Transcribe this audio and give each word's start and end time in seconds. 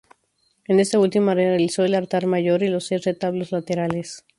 En 0.67 0.79
esta 0.79 0.97
última 0.97 1.35
realizó 1.35 1.85
el 1.85 1.93
altar 1.93 2.25
mayor 2.25 2.63
y 2.63 2.69
los 2.69 2.87
seis 2.87 3.03
retablos 3.05 3.51
laterales. 3.51 4.25